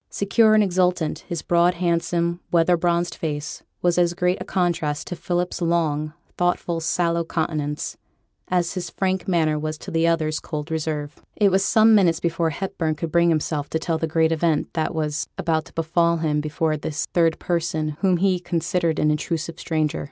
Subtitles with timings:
[0.09, 5.15] Secure and exultant, his broad, handsome, weather bronzed face was as great a contrast to
[5.15, 7.97] Philip's long, thoughtful, sallow countenance,
[8.47, 11.21] as his frank manner was to the other's cold reserve.
[11.35, 14.95] It was some minutes before Hepburn could bring himself to tell the great event that
[14.95, 19.59] was about to befall him before this third person whom he considered as an intrusive
[19.59, 19.99] stranger.